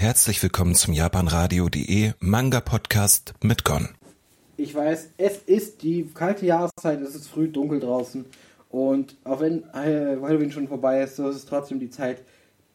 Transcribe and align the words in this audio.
Herzlich 0.00 0.42
willkommen 0.42 0.74
zum 0.74 0.94
japanradio.de 0.94 2.12
Manga 2.20 2.60
Podcast 2.60 3.34
mit 3.42 3.64
Gon. 3.64 3.90
Ich 4.56 4.74
weiß, 4.74 5.10
es 5.18 5.36
ist 5.42 5.82
die 5.82 6.06
kalte 6.14 6.46
Jahreszeit, 6.46 7.02
es 7.02 7.14
ist 7.14 7.28
früh 7.28 7.48
dunkel 7.48 7.80
draußen 7.80 8.24
und 8.70 9.14
auch 9.24 9.40
wenn 9.40 9.64
äh, 9.74 10.16
Halloween 10.22 10.52
schon 10.52 10.68
vorbei 10.68 11.02
ist, 11.02 11.16
so 11.16 11.28
ist 11.28 11.36
es 11.36 11.44
trotzdem 11.44 11.80
die 11.80 11.90
Zeit 11.90 12.22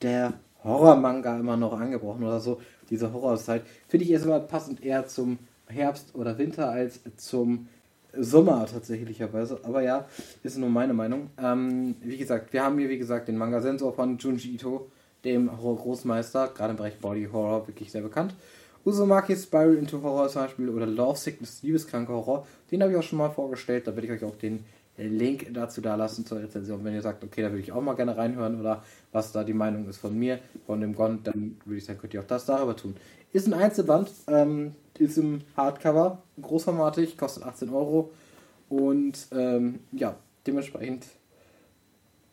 der 0.03 0.33
Horror-Manga 0.63 1.39
immer 1.39 1.57
noch 1.57 1.73
angebrochen 1.73 2.23
oder 2.23 2.39
so. 2.39 2.61
Diese 2.91 3.11
Horrorzeit 3.11 3.63
finde 3.87 4.05
ich 4.05 4.11
erstmal 4.11 4.41
passend 4.41 4.83
eher 4.83 5.07
zum 5.07 5.39
Herbst 5.67 6.13
oder 6.13 6.37
Winter 6.37 6.69
als 6.69 6.99
zum 7.17 7.69
Sommer 8.15 8.67
tatsächlicherweise. 8.67 9.61
Aber 9.63 9.81
ja, 9.81 10.05
ist 10.43 10.59
nur 10.59 10.69
meine 10.69 10.93
Meinung. 10.93 11.31
Ähm, 11.41 11.95
wie 12.03 12.17
gesagt, 12.17 12.53
wir 12.53 12.63
haben 12.63 12.77
hier 12.77 12.89
wie 12.89 12.99
gesagt 12.99 13.29
den 13.29 13.37
Manga 13.37 13.61
Sensor 13.61 13.95
von 13.95 14.19
Junji 14.19 14.53
Ito, 14.53 14.91
dem 15.25 15.61
Horror-Großmeister, 15.61 16.51
gerade 16.55 16.71
im 16.71 16.77
Bereich 16.77 16.97
Body 16.99 17.27
Horror 17.31 17.67
wirklich 17.67 17.91
sehr 17.91 18.01
bekannt. 18.01 18.33
Uzumaki 18.85 19.35
Spiral 19.35 19.75
into 19.75 20.01
Horror 20.01 20.29
zum 20.29 20.43
Beispiel 20.43 20.69
oder 20.69 20.85
Love 20.85 21.17
Sickness, 21.17 21.63
Liebeskranke 21.63 22.13
Horror, 22.13 22.45
den 22.71 22.81
habe 22.81 22.91
ich 22.91 22.97
auch 22.97 23.03
schon 23.03 23.17
mal 23.17 23.31
vorgestellt. 23.31 23.87
Da 23.87 23.95
werde 23.95 24.07
ich 24.07 24.13
euch 24.13 24.23
auch 24.23 24.35
den 24.35 24.63
Link 24.97 25.47
dazu 25.53 25.81
da 25.81 25.95
lassen 25.95 26.25
zur 26.25 26.39
Rezension. 26.39 26.83
Wenn 26.83 26.93
ihr 26.93 27.01
sagt, 27.01 27.23
okay, 27.23 27.41
da 27.41 27.49
würde 27.49 27.61
ich 27.61 27.71
auch 27.71 27.81
mal 27.81 27.95
gerne 27.95 28.15
reinhören 28.15 28.59
oder 28.59 28.83
was 29.11 29.31
da 29.31 29.43
die 29.43 29.53
Meinung 29.53 29.89
ist 29.89 29.97
von 29.97 30.17
mir, 30.17 30.39
von 30.65 30.79
dem 30.79 30.95
Gon, 30.95 31.19
dann 31.23 31.57
würde 31.65 31.77
ich 31.77 31.85
sagen, 31.85 31.99
könnt 31.99 32.13
ihr 32.13 32.21
auch 32.21 32.27
das 32.27 32.45
darüber 32.45 32.75
tun. 32.75 32.95
Ist 33.33 33.47
ein 33.47 33.53
Einzelband, 33.53 34.09
ähm, 34.27 34.73
ist 34.97 35.17
im 35.17 35.41
Hardcover, 35.57 36.21
großformatig, 36.41 37.17
kostet 37.17 37.43
18 37.43 37.69
Euro 37.69 38.11
und 38.69 39.27
ähm, 39.33 39.79
ja, 39.91 40.15
dementsprechend, 40.47 41.05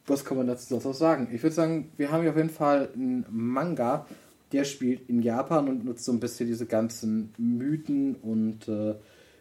was 0.07 0.25
kann 0.25 0.37
man 0.37 0.47
dazu 0.47 0.67
sonst 0.69 0.85
noch 0.85 0.95
sagen? 0.95 1.29
Ich 1.33 1.43
würde 1.43 1.55
sagen, 1.55 1.91
wir 1.97 2.11
haben 2.11 2.23
hier 2.23 2.31
auf 2.31 2.37
jeden 2.37 2.51
Fall 2.51 2.89
einen 2.95 3.25
Manga, 3.31 4.07
der 4.53 4.65
spielt 4.65 5.09
in 5.09 5.23
Japan 5.23 5.69
und 5.69 5.85
nutzt 5.85 6.05
so 6.05 6.13
ein 6.13 6.21
bisschen 6.21 6.47
diese 6.47 6.67
ganzen 6.67 7.33
Mythen 7.39 8.17
und 8.17 8.69
äh, 8.69 8.95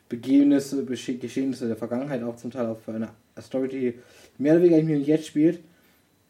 Begegnisse, 0.08 0.86
Geschehnisse 0.86 1.68
der 1.68 1.78
Vergangenheit 1.78 2.23
auch 2.23 2.36
zum 2.36 2.52
Teil 2.52 2.68
auch 2.68 2.80
für 2.80 2.94
eine 2.94 3.09
Story, 3.40 3.68
die 3.68 3.94
mehr 4.38 4.53
oder 4.53 4.64
weniger 4.64 4.80
im 4.80 4.88
Hier 4.88 5.00
Jetzt 5.00 5.28
spielt. 5.28 5.62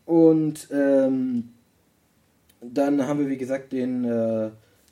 Und 0.05 0.67
ähm, 0.71 1.49
dann 2.61 3.07
haben 3.07 3.19
wir, 3.19 3.29
wie 3.29 3.38
gesagt, 3.38 3.71
den, 3.71 4.05
äh, 4.05 4.51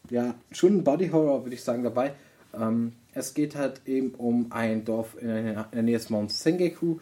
ja, 0.09 0.35
schon 0.51 0.83
Body 0.83 1.09
Horror, 1.09 1.45
würde 1.45 1.55
ich 1.55 1.63
sagen, 1.63 1.83
dabei. 1.83 2.13
Ähm, 2.59 2.93
es 3.13 3.33
geht 3.33 3.55
halt 3.55 3.81
eben 3.85 4.11
um 4.11 4.47
ein 4.51 4.85
Dorf 4.85 5.17
in 5.21 5.27
der 5.27 5.83
Nähe 5.83 5.97
des 5.97 6.09
Mount 6.09 6.31
Sengeku. 6.31 6.99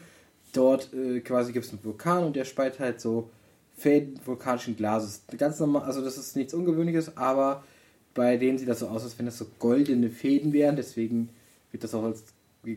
Dort 0.58 0.92
äh, 0.92 1.20
quasi 1.20 1.54
gibt 1.54 1.66
es 1.66 1.72
einen 1.72 1.84
Vulkan 1.84 2.24
und 2.24 2.36
der 2.36 2.44
speit 2.44 2.80
halt 2.80 3.00
so 3.00 3.30
Fäden 3.76 4.20
vulkanischen 4.26 4.76
Glases. 4.76 5.22
Ganz 5.38 5.60
normal, 5.60 5.84
also 5.84 6.04
das 6.04 6.18
ist 6.18 6.36
nichts 6.36 6.56
Ungewöhnliches, 6.56 7.16
aber 7.16 7.64
bei 8.16 8.38
denen 8.38 8.58
sieht 8.58 8.68
das 8.68 8.80
so 8.80 8.88
aus, 8.88 9.04
als 9.04 9.20
wenn 9.20 9.28
das 9.28 9.38
so 9.38 9.46
goldene 9.60 10.10
Fäden 10.10 10.54
wären. 10.54 10.76
Deswegen 10.76 11.30
wird 11.72 11.84
das 11.84 11.94
auch 11.94 12.04
als 12.04 12.24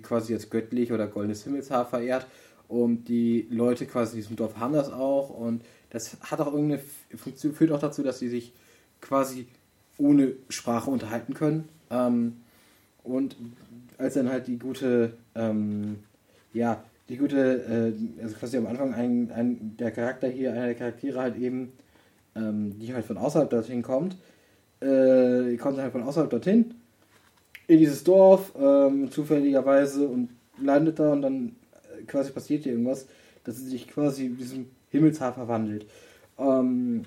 quasi 0.03 0.35
als 0.35 0.51
göttlich 0.51 0.93
oder 0.93 1.07
goldenes 1.07 1.45
Himmelshaar 1.45 1.87
verehrt. 1.87 2.27
Und 2.69 3.05
die 3.09 3.49
Leute 3.51 3.87
quasi 3.87 4.13
in 4.13 4.23
diesem 4.23 4.37
Dorf 4.37 4.59
haben 4.59 4.75
das 4.75 4.93
auch. 4.93 5.31
Und 5.31 5.63
das 5.89 6.19
hat 6.21 6.41
auch 6.43 6.53
irgendeine 6.53 6.83
Funktion, 7.17 7.55
führt 7.55 7.73
auch 7.73 7.81
dazu, 7.81 8.03
dass 8.03 8.19
sie 8.19 8.29
sich 8.29 8.53
quasi 9.01 9.47
ohne 9.97 10.35
Sprache 10.51 10.91
unterhalten 10.91 11.33
können. 11.33 11.67
Ähm, 11.91 12.43
und 13.03 13.37
als 13.97 14.15
dann 14.15 14.29
halt 14.29 14.47
die 14.49 14.59
gute, 14.59 15.15
ähm, 15.35 16.01
ja, 16.53 16.85
die 17.11 17.17
gute, 17.17 17.95
äh, 18.19 18.23
also 18.23 18.37
quasi 18.37 18.57
am 18.57 18.67
Anfang 18.67 18.95
ein, 18.95 19.33
ein, 19.33 19.77
der 19.77 19.91
Charakter 19.91 20.29
hier, 20.29 20.53
einer 20.53 20.67
der 20.67 20.77
Charaktere 20.77 21.21
halt 21.21 21.37
eben, 21.37 21.73
ähm, 22.37 22.79
die 22.79 22.95
halt 22.95 23.05
von 23.05 23.19
außerhalb 23.19 23.51
dorthin 23.51 23.83
kommt, 23.83 24.17
äh, 24.81 25.57
kommt 25.57 25.79
halt 25.79 25.93
von 25.93 26.05
außerhalb 26.05 26.31
dorthin 26.31 26.75
in 27.67 27.79
dieses 27.79 28.05
Dorf, 28.05 28.53
ähm, 28.59 29.11
zufälligerweise 29.11 30.07
und 30.07 30.31
landet 30.63 31.01
da 31.01 31.13
und 31.13 31.23
dann 31.23 31.57
äh, 31.99 32.05
quasi 32.05 32.31
passiert 32.31 32.63
hier 32.63 32.73
irgendwas, 32.73 33.07
dass 33.43 33.57
sie 33.57 33.69
sich 33.69 33.89
quasi 33.89 34.27
in 34.27 34.37
diesem 34.37 34.67
Himmelshaar 34.91 35.35
verwandelt. 35.35 35.87
Ähm, 36.39 37.03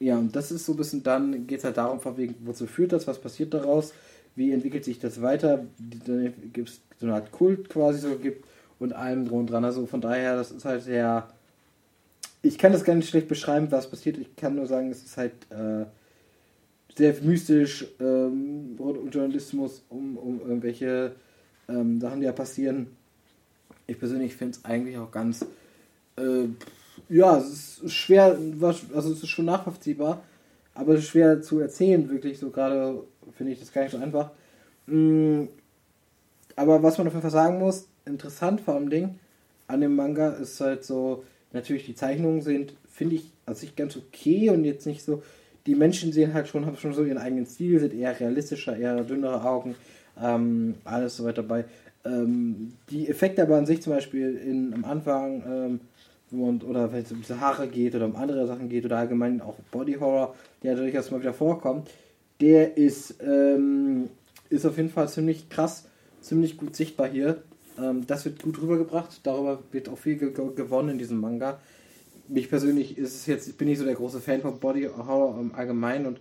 ja, 0.00 0.16
und 0.16 0.34
das 0.34 0.50
ist 0.50 0.64
so 0.64 0.72
ein 0.72 0.78
bisschen, 0.78 1.02
dann 1.02 1.46
geht 1.46 1.58
es 1.58 1.64
halt 1.64 1.76
darum, 1.76 2.00
von 2.00 2.16
wegen, 2.16 2.34
wozu 2.46 2.66
führt 2.66 2.92
das, 2.92 3.06
was 3.06 3.20
passiert 3.20 3.52
daraus, 3.52 3.92
wie 4.36 4.52
entwickelt 4.52 4.84
sich 4.84 4.98
das 5.00 5.20
weiter, 5.20 5.66
dann 5.78 6.32
gibt 6.52 6.70
es 6.70 6.80
so 6.98 7.06
eine 7.06 7.16
Art 7.16 7.32
Kult 7.32 7.68
quasi 7.68 7.98
so 7.98 8.16
gibt 8.16 8.44
und 8.78 8.92
allem 8.92 9.26
drum 9.26 9.40
und 9.40 9.50
dran. 9.50 9.64
Also 9.64 9.86
von 9.86 10.00
daher, 10.00 10.36
das 10.36 10.50
ist 10.50 10.64
halt 10.64 10.82
sehr. 10.82 11.28
Ich 12.42 12.58
kann 12.58 12.72
das 12.72 12.84
gar 12.84 12.94
nicht 12.94 13.08
schlecht 13.08 13.28
beschreiben, 13.28 13.70
was 13.70 13.90
passiert. 13.90 14.18
Ich 14.18 14.36
kann 14.36 14.54
nur 14.54 14.66
sagen, 14.66 14.90
es 14.90 15.02
ist 15.02 15.16
halt 15.16 15.32
äh, 15.50 15.86
sehr 16.96 17.14
mystisch 17.22 17.86
ähm, 18.00 18.76
um 18.78 19.10
Journalismus, 19.10 19.82
um, 19.88 20.16
irgendwelche 20.40 21.12
ähm, 21.68 22.00
Sachen, 22.00 22.20
die 22.20 22.26
ja 22.26 22.32
passieren. 22.32 22.88
Ich 23.86 23.98
persönlich 23.98 24.34
finde 24.34 24.58
es 24.58 24.64
eigentlich 24.64 24.98
auch 24.98 25.10
ganz, 25.10 25.44
äh, 26.16 26.48
ja, 27.08 27.38
es 27.38 27.78
ist 27.78 27.94
schwer, 27.94 28.38
also 28.60 29.12
es 29.12 29.22
ist 29.22 29.28
schon 29.28 29.46
nachvollziehbar, 29.46 30.22
aber 30.74 31.00
schwer 31.00 31.40
zu 31.40 31.60
erzählen, 31.60 32.08
wirklich 32.10 32.38
so 32.38 32.50
gerade 32.50 33.02
finde 33.36 33.52
ich 33.52 33.60
das 33.60 33.72
gar 33.72 33.82
nicht 33.82 33.92
so 33.92 33.98
einfach. 33.98 34.30
Aber 36.58 36.82
was 36.82 36.98
man 36.98 37.06
auf 37.06 37.12
jeden 37.12 37.22
Fall 37.22 37.30
sagen 37.30 37.58
muss, 37.58 37.88
interessant 38.04 38.60
vor 38.60 38.74
allem 38.74 38.90
Ding 38.90 39.18
an 39.68 39.82
dem 39.82 39.94
Manga 39.94 40.30
ist 40.30 40.60
halt 40.60 40.84
so, 40.84 41.24
natürlich 41.52 41.86
die 41.86 41.94
Zeichnungen 41.94 42.40
sind, 42.40 42.74
finde 42.90 43.16
ich, 43.16 43.30
also 43.46 43.64
ich 43.64 43.76
ganz 43.76 43.96
okay 43.96 44.50
und 44.50 44.64
jetzt 44.64 44.86
nicht 44.86 45.04
so 45.04 45.22
die 45.66 45.74
Menschen 45.74 46.12
sehen 46.12 46.32
halt 46.32 46.48
schon, 46.48 46.64
haben 46.64 46.78
schon 46.78 46.94
so 46.94 47.04
ihren 47.04 47.18
eigenen 47.18 47.44
Stil, 47.44 47.78
sind 47.78 47.92
eher 47.92 48.18
realistischer, 48.18 48.76
eher 48.76 49.04
dünnere 49.04 49.44
Augen, 49.44 49.74
ähm, 50.20 50.76
alles 50.84 51.18
so 51.18 51.24
weiter 51.24 51.42
dabei. 51.42 51.66
Ähm, 52.06 52.72
die 52.90 53.06
Effekte 53.08 53.42
aber 53.42 53.56
an 53.58 53.66
sich 53.66 53.82
zum 53.82 53.92
Beispiel 53.92 54.34
in, 54.36 54.72
am 54.72 54.86
Anfang, 54.86 55.42
ähm, 55.46 55.80
und, 56.30 56.64
oder 56.64 56.92
wenn 56.92 57.02
es 57.02 57.12
um 57.12 57.20
diese 57.20 57.40
Haare 57.40 57.68
geht 57.68 57.94
oder 57.94 58.06
um 58.06 58.16
andere 58.16 58.46
Sachen 58.46 58.68
geht 58.68 58.84
oder 58.84 58.98
allgemein 58.98 59.40
auch 59.42 59.56
Body 59.70 59.94
Horror, 59.94 60.34
der 60.62 60.74
durchaus 60.74 61.10
mal 61.10 61.20
wieder 61.20 61.34
vorkommt, 61.34 61.90
der 62.40 62.76
ist, 62.78 63.16
ähm, 63.22 64.08
ist 64.48 64.64
auf 64.64 64.76
jeden 64.78 64.90
Fall 64.90 65.08
ziemlich 65.08 65.50
krass, 65.50 65.84
ziemlich 66.20 66.56
gut 66.56 66.76
sichtbar 66.76 67.08
hier. 67.08 67.42
Ähm, 67.78 68.06
das 68.06 68.24
wird 68.24 68.42
gut 68.42 68.60
rübergebracht, 68.60 69.20
darüber 69.22 69.60
wird 69.72 69.88
auch 69.88 69.98
viel 69.98 70.16
ge 70.16 70.32
gewonnen 70.32 70.90
in 70.90 70.98
diesem 70.98 71.20
Manga. 71.20 71.60
Mich 72.28 72.48
persönlich 72.50 72.98
ist 72.98 73.14
es 73.14 73.26
jetzt, 73.26 73.48
ich 73.48 73.56
bin 73.56 73.68
nicht 73.68 73.78
so 73.78 73.84
der 73.84 73.94
große 73.94 74.20
Fan 74.20 74.42
von 74.42 74.58
Body 74.58 74.84
Horror 74.84 75.38
im 75.40 75.54
Allgemeinen 75.54 76.06
und 76.06 76.20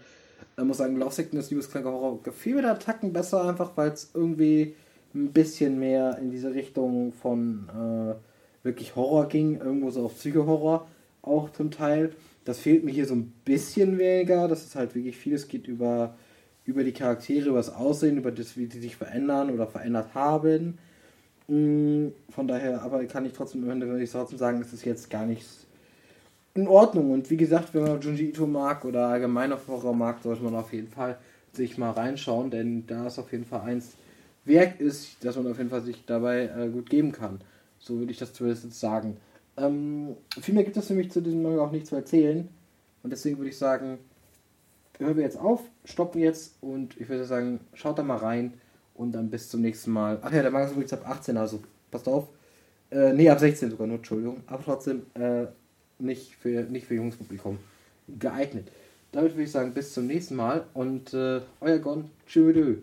äh, 0.58 0.64
muss 0.64 0.78
sagen, 0.78 0.98
Love 0.98 1.14
Sickness, 1.14 1.50
Liebeskranker 1.50 1.92
Horror 1.92 2.24
gefiel 2.24 2.56
mir 2.56 2.62
der 2.62 2.80
Tacken 2.80 3.14
besser, 3.14 3.48
einfach 3.48 3.72
weil 3.76 3.92
es 3.92 4.12
irgendwie 4.14 4.76
ein 5.14 5.32
bisschen 5.32 5.80
mehr 5.80 6.18
in 6.20 6.32
diese 6.32 6.54
Richtung 6.54 7.14
von 7.14 7.68
äh, 7.70 8.66
wirklich 8.66 8.96
Horror 8.96 9.28
ging, 9.28 9.60
irgendwo 9.60 9.90
so 9.90 10.06
auf 10.06 10.16
Psycho-Horror 10.16 10.88
auch 11.22 11.52
zum 11.52 11.72
Teil. 11.72 12.14
Das 12.46 12.60
fehlt 12.60 12.84
mir 12.84 12.92
hier 12.92 13.06
so 13.06 13.16
ein 13.16 13.34
bisschen 13.44 13.98
weniger, 13.98 14.48
das 14.48 14.64
ist 14.64 14.76
halt 14.76 14.96
wirklich 14.96 15.18
vieles 15.18 15.48
geht 15.48 15.68
über, 15.68 16.16
über 16.68 16.84
die 16.84 16.92
Charaktere, 16.92 17.50
über 17.50 17.58
das 17.58 17.74
Aussehen, 17.74 18.18
über 18.18 18.32
das, 18.32 18.58
wie 18.58 18.68
die 18.68 18.80
sich 18.80 18.96
verändern 18.96 19.50
oder 19.50 19.66
verändert 19.66 20.14
haben. 20.14 20.78
Mm, 21.48 22.10
von 22.30 22.48
daher, 22.48 22.84
aber 22.84 23.04
kann 23.06 23.26
ich 23.26 23.34
trotzdem, 23.34 23.66
würde 23.66 24.04
ich 24.04 24.12
trotzdem 24.12 24.38
sagen, 24.38 24.62
es 24.62 24.74
ist 24.74 24.86
jetzt 24.86 25.10
gar 25.10 25.26
nichts 25.26 25.66
in 26.54 26.68
Ordnung. 26.68 27.12
Und 27.12 27.30
wie 27.30 27.38
gesagt, 27.38 27.74
wenn 27.74 27.84
man 27.84 28.02
Junji 28.02 28.30
Ito 28.30 28.46
mag 28.46 28.84
oder 28.84 29.08
allgemein 29.08 29.54
auf 29.54 29.68
Horror 29.68 29.96
mag, 29.96 30.22
sollte 30.22 30.44
man 30.44 30.56
auf 30.56 30.74
jeden 30.74 30.90
Fall 30.90 31.18
sich 31.54 31.78
mal 31.78 31.92
reinschauen, 31.92 32.52
denn 32.52 32.86
da 32.86 33.08
ist 33.08 33.18
auf 33.18 33.32
jeden 33.32 33.46
Fall 33.46 33.62
eins 33.62 33.94
Werk 34.44 34.80
ist, 34.80 35.24
dass 35.24 35.36
man 35.36 35.50
auf 35.50 35.58
jeden 35.58 35.70
Fall 35.70 35.82
sich 35.82 36.06
dabei 36.06 36.50
äh, 36.58 36.70
gut 36.70 36.90
geben 36.90 37.12
kann. 37.12 37.40
So 37.80 38.00
würde 38.00 38.12
ich 38.12 38.18
das 38.18 38.34
zumindest 38.34 38.74
sagen. 38.80 39.18
Ähm, 39.58 40.16
viel 40.40 40.54
mehr 40.54 40.64
gibt 40.64 40.78
es 40.78 40.90
nämlich 40.90 41.12
zu 41.12 41.22
diesem 41.22 41.44
Manga 41.44 41.62
auch 41.62 41.72
nicht 41.72 41.88
zu 41.88 41.96
erzählen. 41.96 42.48
Und 43.04 43.12
deswegen 43.12 43.38
würde 43.38 43.50
ich 43.50 43.58
sagen, 43.58 44.00
hören 45.00 45.16
wir 45.16 45.24
jetzt 45.24 45.40
auf, 45.40 45.62
stoppen 45.86 46.22
jetzt 46.22 46.56
und 46.62 47.00
ich 47.00 47.10
würde 47.10 47.26
sagen, 47.26 47.60
schaut 47.74 48.00
da 48.00 48.04
mal 48.04 48.18
rein 48.18 48.54
und 48.96 49.12
dann 49.12 49.30
bis 49.30 49.50
zum 49.50 49.62
nächsten 49.62 49.92
Mal. 49.92 50.20
Ach 50.22 50.32
ja, 50.32 50.42
der 50.42 50.52
Manga 50.52 50.66
ist 50.66 50.72
übrigens 50.72 50.94
ab 50.94 51.08
18, 51.08 51.38
also 51.38 51.62
passt 51.92 52.08
auf. 52.08 52.28
Äh, 52.90 53.14
nee, 53.14 53.30
ab 53.30 53.40
16 53.40 53.72
sogar 53.72 53.88
nur, 53.88 53.98
Entschuldigung. 53.98 54.44
Aber 54.48 54.64
trotzdem, 54.64 55.04
äh, 55.14 55.46
nicht 56.00 56.36
für, 56.36 56.64
nicht 56.64 56.88
für 56.88 56.96
junges 56.96 57.16
Publikum 57.16 57.60
geeignet. 58.08 58.72
Damit 59.12 59.34
würde 59.34 59.44
ich 59.44 59.52
sagen, 59.52 59.74
bis 59.74 59.94
zum 59.94 60.08
nächsten 60.08 60.36
Mal 60.36 60.66
und 60.74 61.14
äh, 61.14 61.42
euer 61.62 61.80
Gon, 61.80 62.10
tschüss. 62.28 62.78